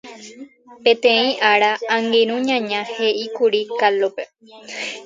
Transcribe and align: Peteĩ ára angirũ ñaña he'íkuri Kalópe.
Peteĩ 0.83 1.27
ára 1.51 1.69
angirũ 1.95 2.35
ñaña 2.47 2.79
he'íkuri 2.93 3.61
Kalópe. 3.79 4.23